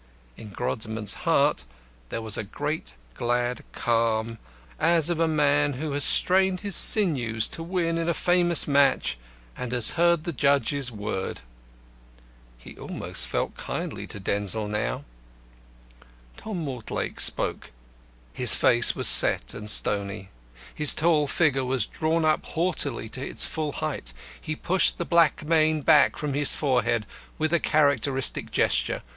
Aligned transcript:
In 0.35 0.49
Grodman's 0.49 1.13
heart 1.29 1.63
there 2.09 2.23
was 2.23 2.35
a 2.35 2.43
great, 2.43 2.95
glad 3.13 3.61
calm 3.71 4.39
as 4.79 5.11
of 5.11 5.19
a 5.19 5.27
man 5.27 5.73
who 5.73 5.91
has 5.91 6.03
strained 6.03 6.61
his 6.61 6.75
sinews 6.75 7.47
to 7.49 7.61
win 7.61 7.99
in 7.99 8.09
a 8.09 8.15
famous 8.15 8.67
match, 8.67 9.19
and 9.55 9.71
has 9.73 9.91
heard 9.91 10.23
the 10.23 10.33
judge's 10.33 10.91
word. 10.91 11.41
He 12.57 12.73
felt 12.73 12.89
almost 12.89 13.27
kindly 13.57 14.07
to 14.07 14.19
Denzil 14.19 14.67
now. 14.67 15.03
Tom 16.35 16.57
Mortlake 16.65 17.19
spoke. 17.19 17.71
His 18.33 18.55
face 18.55 18.95
was 18.95 19.07
set 19.07 19.53
and 19.53 19.69
stony. 19.69 20.29
His 20.73 20.95
tall 20.95 21.27
figure 21.27 21.63
was 21.63 21.85
drawn 21.85 22.25
up 22.25 22.43
haughtily 22.47 23.07
to 23.09 23.23
its 23.29 23.45
full 23.45 23.73
height. 23.73 24.13
He 24.41 24.55
pushed 24.55 24.97
the 24.97 25.05
black 25.05 25.45
mane 25.45 25.81
back 25.83 26.17
from 26.17 26.33
his 26.33 26.55
forehead 26.55 27.05
with 27.37 27.53
a 27.53 27.59
characteristic 27.59 28.49
gesture. 28.49 29.03